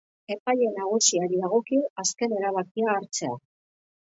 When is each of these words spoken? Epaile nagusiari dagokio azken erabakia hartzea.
Epaile 0.35 0.69
nagusiari 0.77 1.37
dagokio 1.43 1.83
azken 2.05 2.35
erabakia 2.39 2.91
hartzea. 2.95 3.37